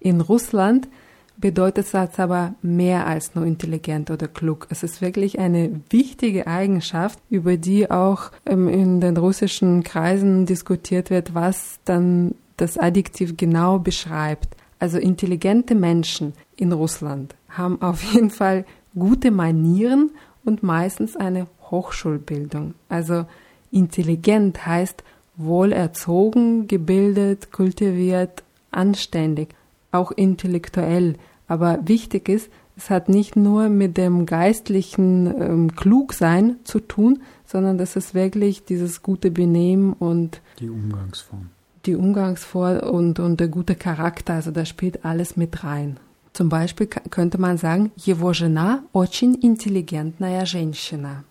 in 0.00 0.20
Russland 0.20 0.88
bedeutet 1.36 1.92
das 1.92 2.18
aber 2.18 2.54
mehr 2.62 3.06
als 3.06 3.34
nur 3.34 3.44
intelligent 3.46 4.10
oder 4.10 4.28
klug. 4.28 4.68
Es 4.70 4.82
ist 4.84 5.00
wirklich 5.00 5.38
eine 5.38 5.80
wichtige 5.90 6.46
Eigenschaft, 6.46 7.18
über 7.30 7.56
die 7.56 7.90
auch 7.90 8.30
ähm, 8.46 8.68
in 8.68 9.00
den 9.00 9.16
russischen 9.16 9.82
Kreisen 9.82 10.46
diskutiert 10.46 11.10
wird, 11.10 11.34
was 11.34 11.80
dann 11.84 12.34
das 12.58 12.78
Adjektiv 12.78 13.36
genau 13.36 13.78
beschreibt. 13.80 14.56
Also 14.78 14.98
intelligente 14.98 15.74
Menschen 15.74 16.34
in 16.56 16.72
Russland 16.72 17.34
haben 17.48 17.80
auf 17.82 18.02
jeden 18.12 18.30
Fall 18.30 18.64
gute 18.94 19.30
Manieren 19.30 20.10
und 20.44 20.62
meistens 20.62 21.16
eine 21.16 21.46
Hochschulbildung. 21.71 22.73
Also 22.89 23.25
intelligent 23.71 24.65
heißt 24.65 25.03
wohlerzogen, 25.35 26.67
gebildet, 26.67 27.51
kultiviert, 27.51 28.43
anständig, 28.71 29.49
auch 29.91 30.11
intellektuell. 30.11 31.15
Aber 31.47 31.79
wichtig 31.87 32.29
ist, 32.29 32.49
es 32.75 32.89
hat 32.89 33.09
nicht 33.09 33.35
nur 33.35 33.69
mit 33.69 33.97
dem 33.97 34.25
geistlichen 34.25 35.27
ähm, 35.41 35.75
Klugsein 35.75 36.57
zu 36.63 36.79
tun, 36.79 37.21
sondern 37.45 37.77
das 37.77 37.95
ist 37.95 38.13
wirklich 38.13 38.65
dieses 38.65 39.01
gute 39.01 39.31
Benehmen 39.31 39.93
und 39.93 40.41
Die 40.59 40.69
Umgangsform. 40.69 41.49
die 41.85 41.95
Umgangsform 41.95 42.79
und, 42.81 43.19
und 43.19 43.39
der 43.39 43.47
gute 43.47 43.75
Charakter. 43.75 44.33
Also 44.35 44.51
da 44.51 44.65
spielt 44.65 45.05
alles 45.05 45.37
mit 45.37 45.63
rein. 45.63 45.97
Zum 46.33 46.49
Beispiel 46.49 46.85
k- 46.87 47.01
könnte 47.09 47.39
man 47.39 47.57
sagen, 47.57 47.91
его 47.95 48.31
жена 48.33 48.83
очень 48.93 49.33
интеллигентная 49.41 50.45
женщина. 50.45 51.23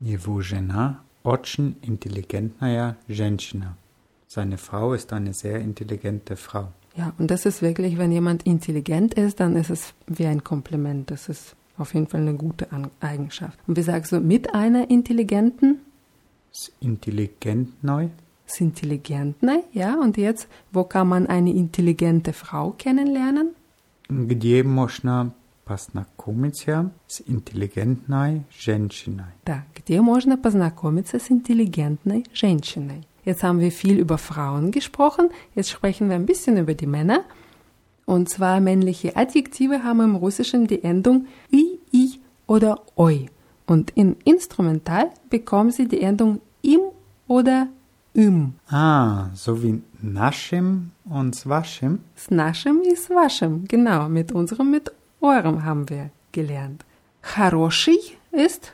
Его 0.00 0.40
жена 0.40 1.00
очень 1.22 1.76
интеллигентная 1.82 2.96
женщина. 3.08 3.76
Seine 4.26 4.58
Frau 4.58 4.94
ist 4.94 5.12
eine 5.12 5.34
sehr 5.34 5.60
intelligente 5.60 6.36
Frau. 6.36 6.68
Ja, 6.96 7.12
und 7.18 7.30
das 7.30 7.46
ist 7.46 7.62
wirklich, 7.62 7.98
wenn 7.98 8.12
jemand 8.12 8.44
intelligent 8.44 9.14
ist, 9.14 9.40
dann 9.40 9.56
ist 9.56 9.70
es 9.70 9.94
wie 10.06 10.26
ein 10.26 10.42
Kompliment. 10.42 11.10
Das 11.10 11.28
ist 11.28 11.54
Auf 11.78 11.94
jeden 11.94 12.06
Fall 12.06 12.20
eine 12.20 12.34
gute 12.34 12.70
An 12.70 12.90
Eigenschaft. 13.00 13.58
Und 13.66 13.76
wie 13.76 13.82
sagst 13.82 14.12
du, 14.12 14.20
mit 14.20 14.54
einer 14.54 14.90
intelligenten? 14.90 15.80
S 16.52 16.70
intelligentnoj. 16.80 18.10
S 18.46 18.60
intelligentnej, 18.60 19.64
ja. 19.72 19.98
Und 19.98 20.16
jetzt, 20.16 20.48
wo 20.70 20.84
kann 20.84 21.08
man 21.08 21.26
eine 21.26 21.52
intelligente 21.52 22.32
Frau 22.32 22.72
kennenlernen? 22.72 23.54
Gdzie 24.08 24.62
można 24.62 25.32
познакомиться 25.66 26.90
с 27.06 27.22
интеллигентной 27.26 28.44
женщиной? 28.50 29.32
Da, 29.44 29.62
где 29.74 30.00
можно 30.00 30.36
познакомиться 30.36 31.18
с 31.18 31.30
интеллигентной 31.30 32.26
женщиной? 32.32 33.06
Jetzt 33.24 33.42
haben 33.44 33.60
wir 33.60 33.70
viel 33.70 33.98
über 33.98 34.18
Frauen 34.18 34.72
gesprochen, 34.72 35.30
jetzt 35.54 35.70
sprechen 35.70 36.08
wir 36.08 36.16
ein 36.16 36.26
bisschen 36.26 36.56
über 36.56 36.74
die 36.74 36.86
Männer. 36.86 37.24
Und 38.04 38.28
zwar 38.28 38.60
männliche 38.60 39.16
Adjektive 39.16 39.84
haben 39.84 40.00
im 40.00 40.16
Russischen 40.16 40.66
die 40.66 40.82
Endung 40.82 41.26
i, 41.52 41.78
i 41.92 42.20
oder 42.46 42.80
oi. 42.96 43.28
Und 43.66 43.90
in 43.90 44.16
Instrumental 44.24 45.10
bekommen 45.30 45.70
sie 45.70 45.86
die 45.86 46.02
Endung 46.02 46.40
im 46.62 46.80
oder 47.28 47.68
im. 48.12 48.54
Ah, 48.68 49.30
so 49.34 49.62
wie 49.62 49.82
нашим 50.02 50.90
und 51.04 51.34
с 51.36 51.46
вашим. 51.46 52.00
S 52.16 52.28
нашим 52.30 52.82
и 52.82 52.96
с 52.96 53.08
вашим, 53.08 53.64
genau, 53.68 54.08
mit 54.08 54.32
unserem, 54.32 54.70
mit 54.72 54.92
eurem 55.20 55.64
haben 55.64 55.88
wir 55.88 56.10
gelernt. 56.32 56.84
Хороший 57.22 57.98
ist 58.30 58.72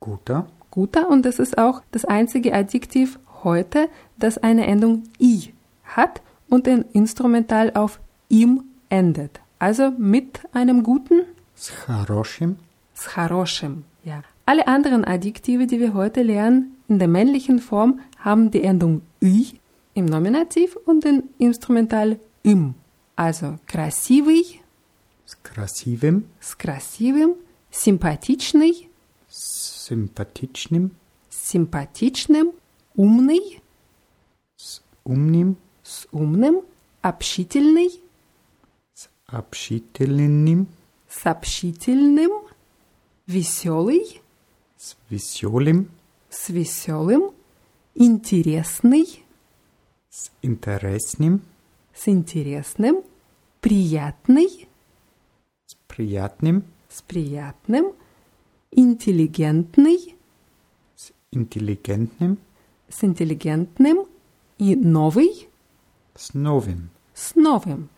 Guter. 0.00 0.46
guter 0.70 1.08
und 1.08 1.24
das 1.24 1.38
ist 1.38 1.58
auch 1.58 1.82
das 1.90 2.04
einzige 2.04 2.54
Adjektiv 2.54 3.18
heute, 3.44 3.88
das 4.16 4.38
eine 4.38 4.66
Endung 4.66 5.04
i 5.20 5.52
hat 5.84 6.22
und 6.48 6.66
in 6.66 6.84
Instrumental 6.92 7.72
auf 7.74 8.00
im 8.28 8.64
endet. 8.88 9.40
Also 9.58 9.90
mit 9.96 10.40
einem 10.52 10.82
guten 10.82 11.22
С 11.56 11.70
хорошим. 11.70 12.56
s 12.94 13.06
хорошим. 13.06 13.84
Ja. 14.04 14.22
Alle 14.44 14.66
anderen 14.66 15.04
Adjektive, 15.04 15.66
die 15.66 15.78
wir 15.78 15.94
heute 15.94 16.22
lernen, 16.22 16.76
in 16.88 16.98
der 16.98 17.08
männlichen 17.08 17.58
Form 17.60 18.00
haben 18.18 18.50
die 18.50 18.62
Endung 18.62 19.02
i 19.22 19.60
im 19.94 20.06
Nominativ 20.06 20.76
und 20.84 21.04
in 21.04 21.24
Instrumental 21.38 22.18
im. 22.42 22.74
Also 23.14 23.58
красивый, 23.66 24.60
С 25.27 25.35
красивым. 25.35 26.25
с 26.39 26.55
красивым, 26.55 27.35
симпатичный, 27.69 28.89
С 29.29 29.85
симпатичным. 29.87 30.91
с 31.29 31.49
симпатичным, 31.51 32.53
умный, 32.95 33.61
С 34.55 34.81
умным. 35.03 35.57
с 35.83 36.07
умным, 36.13 36.61
общительный, 37.01 38.01
С 38.93 39.09
общительным. 39.25 40.67
с 41.09 41.25
общительным, 41.25 42.31
веселый, 43.25 44.21
С 44.77 44.95
веселым. 45.09 45.91
с 46.29 46.47
веселым, 46.47 47.31
интересный, 47.95 49.25
С 50.09 50.31
интересным. 50.41 51.41
с 51.93 52.07
интересным, 52.07 53.03
приятный, 53.59 54.69
приятным. 55.96 56.64
с 56.88 57.02
приятным, 57.02 57.92
интеллигентный, 58.70 60.14
С 60.96 61.12
интеллигентным. 61.32 62.38
с 62.88 63.02
интеллигентным 63.04 64.06
и 64.58 64.76
новый 64.76 65.48
С 66.14 66.34
новым. 66.34 66.90
с 67.14 67.34
новым. 67.34 67.88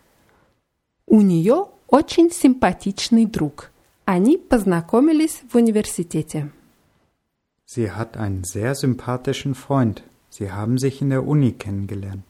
У 1.07 1.21
нее 1.21 1.67
очень 1.89 2.31
симпатичный 2.31 3.27
друг. 3.27 3.71
Они 4.05 4.37
познакомились 4.39 5.43
в 5.51 5.57
университете. 5.57 6.51
Sie 7.67 7.91
hat 7.91 8.17
einen 8.17 8.45
sehr 8.45 8.75
sympathischen 8.75 9.55
Freund. 9.55 10.03
Sie 10.31 10.51
haben 10.53 10.79
sich 10.79 11.01
in 11.01 11.11
der 11.11 11.27
Uni 11.27 11.53
kennengelernt. 11.53 12.23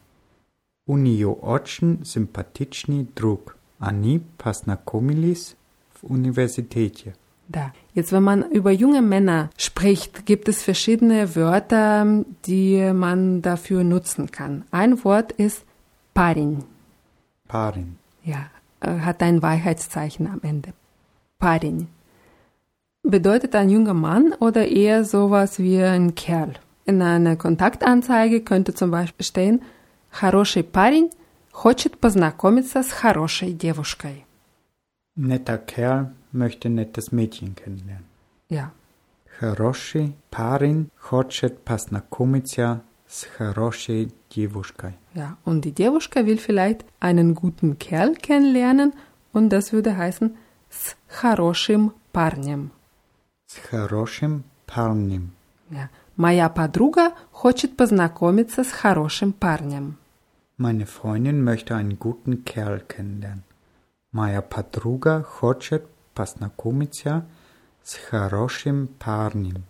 У 0.87 0.97
нее 0.97 1.29
очень 1.29 2.05
симпатичный 2.05 3.07
друг. 3.15 3.57
Они 3.79 4.21
познакомились 4.37 5.55
в 5.99 6.03
университете. 6.09 7.13
Da. 7.47 7.71
Jetzt, 7.93 8.11
wenn 8.11 8.23
man 8.23 8.49
über 8.49 8.71
junge 8.71 9.01
Männer 9.01 9.49
spricht, 9.57 10.25
gibt 10.25 10.49
es 10.49 10.63
verschiedene 10.63 11.35
Wörter, 11.35 12.23
die 12.45 12.91
man 12.93 13.41
dafür 13.41 13.83
nutzen 13.83 14.31
kann. 14.31 14.63
Ein 14.71 15.03
Wort 15.03 15.31
ist 15.33 15.63
Parin. 16.13 16.63
Parin. 17.47 17.97
Ja, 18.23 18.47
äh, 18.79 18.99
hat 18.99 19.21
ein 19.21 19.41
Wahrheitszeichen 19.43 20.27
am 20.27 20.39
Ende. 20.41 20.73
Parin. 21.37 21.87
Bedeutet 23.03 23.53
ein 23.53 23.69
junger 23.69 23.93
Mann 23.93 24.33
oder 24.39 24.67
eher 24.67 25.05
sowas 25.05 25.59
wie 25.59 25.79
ein 25.81 26.15
Kerl? 26.15 26.53
In 26.85 27.01
einer 27.01 27.35
Kontaktanzeige 27.35 28.41
könnte 28.41 28.73
zum 28.73 28.89
Beispiel 28.91 29.25
stehen, 29.25 29.61
Хороший 30.11 30.63
парень 30.63 31.11
хочет 31.51 31.97
познакомиться 31.97 32.83
с 32.83 32.89
хорошей 32.89 33.51
девушкой. 33.51 34.25
Netter 35.19 35.57
Kerl 35.57 36.11
möchte 36.31 36.69
nettes 36.69 37.11
Mädchen 37.11 37.55
kennenlernen. 37.55 38.05
Ja, 38.49 38.71
Хороший 39.39 40.15
парень 40.31 40.89
хочет 40.97 41.63
познакомиться 41.65 42.81
с 43.07 43.25
хорошей 43.37 44.11
девушкой. 44.29 44.93
ja. 45.13 45.37
Und 45.43 45.65
die 45.65 45.71
Девушка 45.73 46.25
will 46.25 46.37
vielleicht 46.37 46.85
einen 46.99 47.35
guten 47.35 47.77
Kerl 47.77 48.15
kennenlernen 48.15 48.93
und 49.33 49.49
das 49.49 49.73
würde 49.73 49.95
heißen 49.97 50.35
с 50.69 50.95
хорошим 51.07 51.93
парнем. 52.13 52.71
С 53.47 53.57
хорошим 53.69 54.43
парнем. 54.67 55.31
Ja. 55.69 55.89
Моя 56.15 56.47
подруга 56.49 57.11
хочет 57.31 57.75
познакомиться 57.75 58.63
с 58.63 58.71
хорошим 58.71 59.33
парнем. 59.33 59.97
Meine 60.57 60.85
Freundin 60.85 61.43
möchte 61.43 61.75
einen 61.75 61.99
guten 61.99 62.45
Kerl 62.45 62.79
kennenlernen. 62.79 63.43
Моя 64.11 64.41
подруга 64.41 65.23
хочет 65.23 65.85
познакомиться 66.13 67.25
с 67.83 67.95
хорошим 67.95 68.87
парнем. 68.87 69.63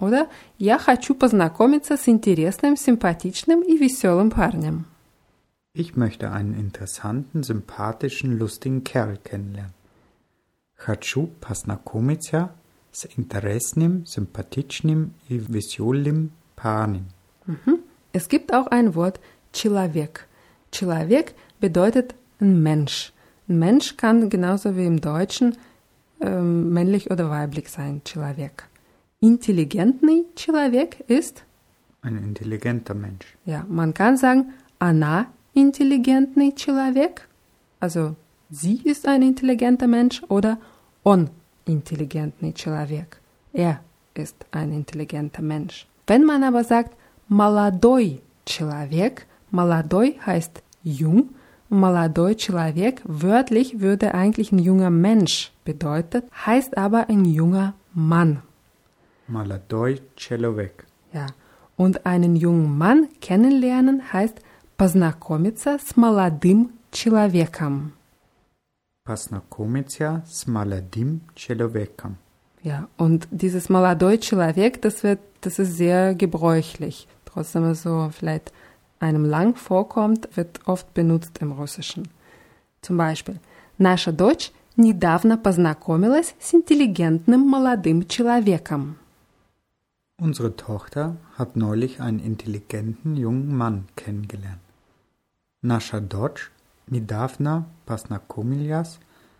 Oder 0.00 0.28
я 0.58 0.78
хочу 0.78 1.14
познакомиться 1.14 1.96
с 1.96 2.08
интересным, 2.08 2.76
симпатичным 2.76 3.62
и 3.62 3.76
веселым 3.76 4.30
парнем. 4.30 4.86
Ich 5.72 5.94
möchte 5.94 6.32
einen 6.32 6.54
interessanten, 6.54 7.44
sympathischen, 7.44 8.38
lustigen 8.38 8.82
Kerl 8.82 9.18
kennenlernen. 9.18 9.74
Хочу 10.74 11.28
познакомиться 11.40 12.50
с 12.90 13.06
интересным, 13.16 14.06
симпатичным 14.06 15.14
и 15.28 15.38
веселым 15.38 16.32
парнем. 16.56 17.06
Es 18.12 18.28
gibt 18.28 18.52
auch 18.52 18.66
ein 18.68 18.94
Wort 18.94 19.20
Человек. 19.52 20.26
Человек 20.70 21.34
bedeutet 21.60 22.14
ein 22.40 22.62
Mensch. 22.62 23.12
Ein 23.48 23.58
Mensch 23.58 23.96
kann 23.96 24.30
genauso 24.30 24.76
wie 24.76 24.86
im 24.86 25.00
Deutschen 25.00 25.56
ähm, 26.20 26.72
männlich 26.72 27.10
oder 27.10 27.30
weiblich 27.30 27.68
sein. 27.70 28.02
Человек. 28.04 28.64
Intelligentный 29.20 30.24
Человек 30.34 31.00
ist, 31.08 31.44
Ein 32.02 32.16
intelligenter 32.16 32.94
Mensch. 32.94 33.36
ja, 33.44 33.64
man 33.68 33.92
kann 33.92 34.16
sagen, 34.16 34.52
она 34.78 35.26
интеллигентный 35.52 36.54
человек. 36.54 37.28
Also 37.80 38.16
sie 38.50 38.80
ist 38.84 39.06
ein 39.06 39.22
intelligenter 39.22 39.86
Mensch 39.86 40.22
oder 40.28 40.58
он 41.02 41.28
интеллигентный 41.66 42.54
человек. 42.54 43.20
Er 43.52 43.80
ist 44.14 44.36
ein 44.52 44.72
intelligenter 44.72 45.42
Mensch. 45.42 45.86
Wenn 46.06 46.24
man 46.24 46.42
aber 46.42 46.64
sagt 46.64 46.96
молодой 47.28 48.20
человек, 48.46 49.26
молодой 49.50 50.18
heißt 50.24 50.62
jung, 50.82 51.28
молодой 51.68 52.36
человек 52.36 53.00
wörtlich 53.04 53.80
würde 53.80 54.14
eigentlich 54.14 54.52
ein 54.52 54.58
junger 54.58 54.90
Mensch 54.90 55.52
bedeutet, 55.64 56.24
heißt 56.46 56.76
aber 56.76 57.08
ein 57.08 57.24
junger 57.24 57.74
Mann. 57.92 58.42
Молодой 59.26 60.02
человек. 60.16 60.84
Ja. 61.12 61.26
Und 61.76 62.04
einen 62.04 62.36
jungen 62.36 62.76
Mann 62.76 63.08
kennenlernen 63.20 64.12
heißt 64.12 64.40
познакомиться 64.76 65.78
с 65.78 65.96
молодым 65.96 66.72
человеком. 66.90 67.92
Познакомиться 69.04 70.22
с 70.26 70.46
молодым 70.46 71.22
человеком. 71.34 72.18
Ja, 72.62 72.88
und 72.98 73.26
dieses 73.30 73.70
молодой 73.70 74.18
человек, 74.18 74.82
das 74.82 75.02
wird, 75.02 75.20
das 75.40 75.58
ist 75.58 75.76
sehr 75.76 76.14
gebräuchlich. 76.14 77.08
Trotzdem 77.24 77.64
es 77.64 77.82
so 77.82 78.10
vielleicht 78.12 78.52
einem 79.04 79.24
lang 79.24 79.56
vorkommt, 79.56 80.28
wird 80.36 80.60
oft 80.66 80.92
benutzt 80.94 81.38
im 81.40 81.52
Russischen. 81.52 82.08
Zum 82.82 82.96
Beispiel, 82.96 83.40
наша 83.78 84.12
дочь 84.12 84.52
недавно 84.76 85.36
познакомилась 85.36 86.34
с 86.38 86.54
интеллигентным 86.54 87.40
молодым 87.40 88.08
человеком. 88.08 88.96
Unsere 90.18 90.54
Tochter 90.54 91.16
hat 91.38 91.56
neulich 91.56 92.02
einen 92.02 92.18
intelligenten 92.20 93.16
jungen 93.16 93.56
Mann 93.56 93.86
kennengelernt. 93.96 94.60
Наша 95.62 96.00
дочь 96.00 96.50
недавно 96.88 97.66
познакомилась 97.86 98.98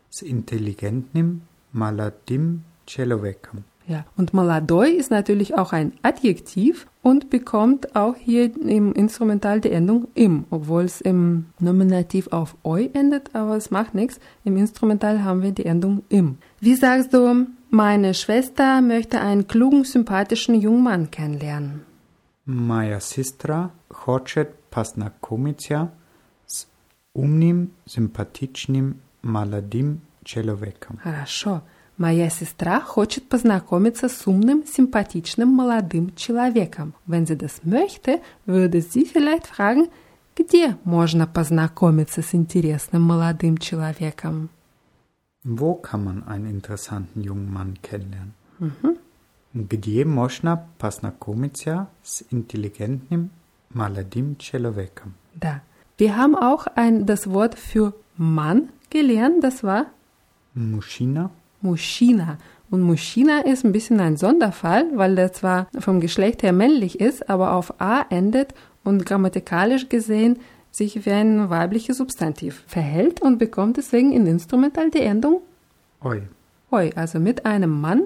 с 0.09 0.23
интеллигентным 0.23 1.43
Maladim 1.73 2.61
Человеком. 2.87 3.65
Ja, 3.87 4.05
und 4.17 4.33
Maladoi 4.35 4.91
ist 4.91 5.11
natürlich 5.11 5.57
auch 5.59 5.73
ein 5.73 5.93
Adjektiv 6.03 6.87
und 7.03 7.29
bekommt 7.29 7.97
auch 7.97 8.15
hier 8.15 8.55
im 8.57 8.93
Instrumental 8.93 9.61
die 9.61 9.73
Endung 9.73 10.07
im, 10.15 10.45
obwohl 10.51 10.85
es 10.85 11.01
im 11.01 11.47
Nominativ 11.59 12.29
auf 12.29 12.57
oi 12.63 12.91
endet, 12.93 13.35
aber 13.35 13.57
es 13.57 13.73
macht 13.73 13.95
nichts. 13.95 14.21
Im 14.45 14.57
Instrumental 14.57 15.25
haben 15.25 15.43
wir 15.43 15.51
die 15.51 15.67
Endung 15.67 16.05
im. 16.09 16.39
Wie 16.61 16.77
sagst 16.77 17.13
du, 17.15 17.49
meine 17.71 18.15
Schwester 18.15 18.81
möchte 18.81 19.21
einen 19.21 19.49
klugen, 19.49 19.83
sympathischen 19.85 20.55
jungen 20.55 20.85
Mann 20.85 21.11
kennenlernen? 21.11 21.83
Моя 22.45 23.01
сестра 23.01 23.71
хочет 23.89 24.55
познакомиться 24.71 25.93
с 26.47 26.67
умным, 27.13 27.71
симпатичным 27.87 29.01
молодым 29.23 30.01
человеком. 30.25 30.99
Хорошо. 31.03 31.63
Моя 31.97 32.31
сестра 32.31 32.81
хочет 32.81 33.29
познакомиться 33.29 34.09
с 34.09 34.27
умным, 34.27 34.65
sympathischen, 34.67 35.45
молодым 35.45 36.15
человеком. 36.17 36.95
Wenn 37.07 37.27
sie 37.27 37.37
das 37.37 37.61
möchte, 37.63 38.21
würde 38.47 38.81
sie 38.81 39.05
vielleicht 39.05 39.47
fragen, 39.47 39.91
где 40.35 40.79
можно 40.85 41.27
познакомиться 41.27 42.23
с 42.23 42.33
интересным 42.35 43.03
молодым 43.03 43.59
человеком? 43.59 44.49
Wo 45.45 45.75
kann 45.75 46.05
man 46.05 46.23
einen 46.27 46.47
interessanten 46.47 47.21
jungen 47.23 47.53
Mann 47.53 47.79
kennenlernen? 47.83 48.33
Где 49.53 50.05
можно 50.07 50.69
познакомиться 50.79 51.89
с 52.03 52.25
интеллигентным 52.31 53.31
молодым 53.75 54.39
человеком? 54.39 55.15
Da. 55.35 55.61
Wir 55.99 56.17
haben 56.17 56.35
auch 56.35 56.67
ein, 56.77 57.05
das 57.05 57.31
Wort 57.31 57.59
für 57.59 57.93
Mann 58.17 58.71
gelernt, 58.89 59.45
das 59.45 59.63
war 59.63 59.87
Мужчина 60.55 61.31
Mushina. 61.66 62.38
Und 62.72 62.82
Mushina 62.82 63.42
ist 63.42 63.66
ein 63.66 63.72
bisschen 63.72 64.00
ein 64.00 64.18
Sonderfall, 64.18 64.86
weil 64.96 65.16
der 65.16 65.34
zwar 65.34 65.68
vom 65.78 66.00
Geschlecht 66.00 66.44
her 66.44 66.54
männlich 66.54 67.00
ist, 67.00 67.30
aber 67.30 67.54
auf 67.54 67.82
A 67.82 68.06
endet 68.10 68.54
und 68.84 69.06
grammatikalisch 69.06 69.90
gesehen 69.90 70.40
sich 70.72 71.06
wie 71.06 71.12
ein 71.12 71.50
weibliches 71.50 71.98
Substantiv 71.98 72.64
verhält 72.68 73.22
und 73.22 73.38
bekommt 73.38 73.78
deswegen 73.78 74.12
in 74.12 74.26
Instrumental 74.28 74.90
die 74.90 75.02
Endung 75.02 75.42
Oi. 76.06 76.22
Oi, 76.72 76.92
also 76.96 77.20
mit 77.20 77.48
einem 77.48 77.82
Mann. 77.82 78.04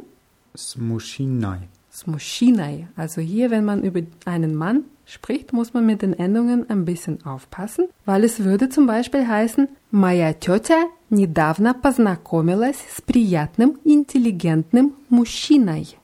Smushinai. 0.55 1.67
Smushinai. 1.91 2.87
Also 2.95 3.19
hier, 3.19 3.51
wenn 3.51 3.65
man 3.65 3.83
über 3.83 4.01
einen 4.25 4.55
Mann 4.55 4.85
spricht, 5.08 5.52
muss 5.52 5.74
man 5.74 5.86
mit 5.86 6.02
den 6.02 6.18
Endungen 6.18 6.68
ein 6.70 6.84
bisschen 6.84 7.24
aufpassen, 7.24 7.88
weil 8.04 8.24
es 8.24 8.44
würde 8.44 8.68
zum 8.68 8.86
Beispiel 8.86 9.26
heißen, 9.26 9.68
Моя 9.90 10.32
тетя 10.32 10.90
недавно 11.10 11.72
познакомилась 11.72 12.78
с 12.96 13.00
приятным, 13.00 13.78
интеллигентным 13.84 14.94
мужчиной. 15.08 15.96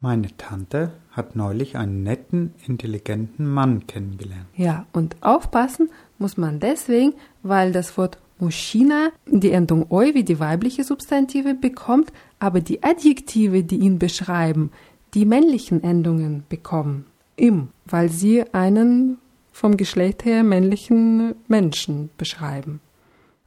Meine 0.00 0.36
Tante 0.36 0.92
hat 1.12 1.36
neulich 1.36 1.76
einen 1.76 2.02
netten, 2.02 2.54
intelligenten 2.66 3.46
Mann 3.46 3.86
kennengelernt. 3.86 4.46
Ja, 4.56 4.86
und 4.92 5.16
aufpassen 5.22 5.90
muss 6.18 6.36
man 6.36 6.58
deswegen, 6.58 7.14
weil 7.42 7.72
das 7.72 7.96
Wort 7.96 8.18
Muschina 8.38 9.10
die 9.26 9.52
Endung 9.52 9.86
oi 9.90 10.14
wie 10.14 10.24
die 10.24 10.40
weibliche 10.40 10.82
Substantive 10.82 11.54
bekommt, 11.54 12.12
aber 12.40 12.60
die 12.60 12.82
Adjektive, 12.82 13.62
die 13.62 13.76
ihn 13.76 13.98
beschreiben, 13.98 14.72
die 15.14 15.24
männlichen 15.24 15.84
Endungen 15.84 16.44
bekommen. 16.48 17.06
Im, 17.36 17.68
weil 17.86 18.08
sie 18.10 18.44
einen 18.52 19.18
vom 19.52 19.76
Geschlecht 19.76 20.24
her 20.24 20.42
männlichen 20.42 21.34
Menschen 21.48 22.10
beschreiben. 22.16 22.80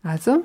Also, 0.03 0.43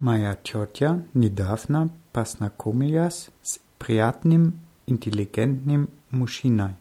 Моя 0.00 0.34
тетя 0.34 1.02
недавно 1.12 1.90
познакомилась 2.12 3.28
с 3.42 3.60
приятным, 3.78 4.54
интеллигентным 4.86 5.90
мужчиной. 6.10 6.74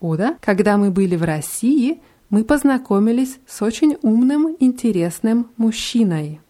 Oder, 0.00 0.36
когда 0.40 0.76
мы 0.76 0.90
были 0.90 1.16
в 1.16 1.24
России, 1.24 2.00
мы 2.30 2.44
познакомились 2.44 3.38
с 3.46 3.62
очень 3.62 3.96
умным, 4.02 4.56
интересным 4.60 5.48
мужчиной. 5.56 6.40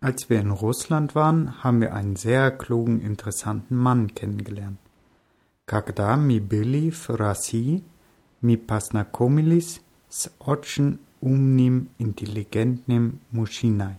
Als 0.00 0.28
wir 0.28 0.40
in 0.40 0.50
Russland 0.50 1.14
waren, 1.14 1.62
haben 1.62 1.80
wir 1.80 1.94
einen 1.94 2.16
sehr 2.16 2.50
klugen, 2.50 3.00
interessanten 3.00 3.76
Mann 3.76 4.14
kennengelernt. 4.14 4.78
Когда 5.66 6.16
мы 6.16 6.40
были 6.40 6.90
в 6.90 7.10
России, 7.10 7.82
мы 8.40 8.56
познакомились 8.56 9.80
с 10.08 10.30
очень 10.38 10.98
умным, 11.20 11.88
интеллигентным 11.98 13.20
мужчиной. 13.30 13.96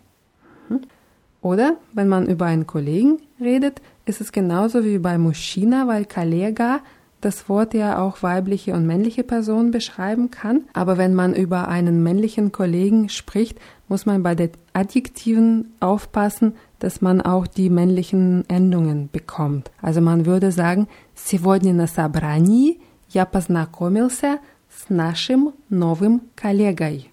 Oder, 1.42 1.78
wenn 1.94 2.08
man 2.08 2.28
über 2.28 2.46
einen 2.46 2.68
Kollegen 2.68 3.20
redet, 3.40 3.82
ist 4.06 4.22
es 4.22 4.32
genauso 4.32 4.86
wie 4.86 4.98
bei 4.98 5.18
Muschina, 5.18 5.88
weil 5.88 6.06
Kollega 6.06 6.80
das 7.24 7.48
Wort 7.48 7.74
ja 7.74 8.00
auch 8.00 8.22
weibliche 8.22 8.74
und 8.74 8.86
männliche 8.86 9.24
Personen 9.24 9.72
beschreiben 9.72 10.30
kann. 10.30 10.66
Aber 10.74 10.98
wenn 10.98 11.14
man 11.14 11.34
über 11.34 11.68
einen 11.68 12.04
männlichen 12.04 12.52
Kollegen 12.52 13.10
spricht, 13.10 13.60
muss 13.88 14.06
man 14.06 14.24
bei 14.24 14.36
den 14.36 14.52
Adjektiven 14.74 15.74
aufpassen, 15.80 16.54
dass 16.80 17.02
man 17.02 17.22
auch 17.22 17.48
die 17.48 17.70
männlichen 17.70 18.48
Endungen 18.50 19.10
bekommt. 19.12 19.72
Also 19.82 20.02
man 20.02 20.26
würde 20.26 20.52
sagen, 20.52 20.88
сегодня 21.18 21.74
на 21.74 21.88
собрании 21.88 22.82
я 23.10 23.26
познакомился 23.26 24.40
с 24.70 24.90
нашим 24.90 25.54
новым 25.70 26.22
коллегой. 26.36 27.12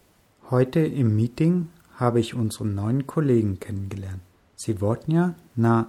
Heute 0.51 0.81
im 0.81 1.15
Meeting 1.15 1.67
habe 1.99 2.21
ich 2.21 2.35
unseren 2.35 2.75
neuen 2.75 3.07
Kollegen 3.07 3.61
kennengelernt. 3.61 4.21
Сегодня 4.57 5.37
на 5.55 5.89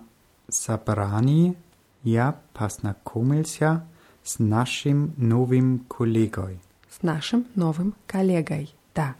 собрании 0.49 1.55
я 2.03 2.39
познакомился 2.53 3.85
с 4.23 4.39
нашим 4.39 5.13
новым 5.17 5.79
коллегой. 5.87 6.59
С 6.89 7.01
нашим 7.01 7.45
новым 7.55 7.95
коллегой. 8.07 8.73
Da. 8.93 9.15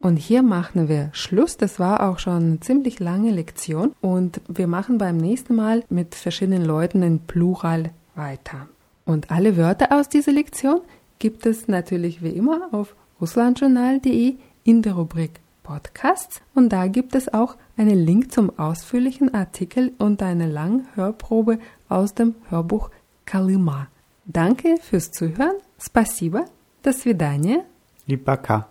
Und 0.00 0.16
hier 0.16 0.42
machen 0.42 0.88
wir 0.88 1.10
Schluss. 1.12 1.56
Das 1.56 1.78
war 1.78 2.08
auch 2.08 2.18
schon 2.18 2.42
eine 2.42 2.60
ziemlich 2.60 3.00
lange 3.00 3.30
Lektion. 3.30 3.92
Und 4.00 4.40
wir 4.48 4.66
machen 4.66 4.98
beim 4.98 5.16
nächsten 5.16 5.54
Mal 5.54 5.82
mit 5.88 6.14
verschiedenen 6.14 6.64
Leuten 6.64 7.02
in 7.02 7.20
Plural 7.20 7.90
weiter. 8.14 8.68
Und 9.04 9.30
alle 9.30 9.56
Wörter 9.56 9.98
aus 9.98 10.08
dieser 10.08 10.32
Lektion 10.32 10.80
gibt 11.18 11.46
es 11.46 11.68
natürlich 11.68 12.22
wie 12.22 12.30
immer 12.30 12.68
auf 12.72 12.94
russlandjournal.de 13.20 14.36
in 14.64 14.82
der 14.82 14.94
Rubrik 14.94 15.40
Podcasts. 15.62 16.40
Und 16.54 16.70
da 16.72 16.86
gibt 16.86 17.14
es 17.14 17.32
auch 17.32 17.56
einen 17.76 17.98
Link 17.98 18.32
zum 18.32 18.58
ausführlichen 18.58 19.34
Artikel 19.34 19.92
und 19.98 20.22
eine 20.22 20.46
lange 20.46 20.84
Hörprobe 20.94 21.58
aus 21.88 22.14
dem 22.14 22.34
Hörbuch 22.48 22.90
Kalima. 23.24 23.88
Danke 24.26 24.76
fürs 24.80 25.10
Zuhören. 25.10 25.56
Спасибо. 25.78 26.44
До 26.82 26.92
свидания. 26.92 27.64
И 28.06 28.16
пока. 28.16 28.68